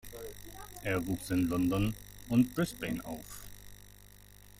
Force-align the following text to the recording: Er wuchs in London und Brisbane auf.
Er 0.81 1.05
wuchs 1.05 1.29
in 1.29 1.41
London 1.47 1.93
und 2.27 2.55
Brisbane 2.55 3.05
auf. 3.05 3.43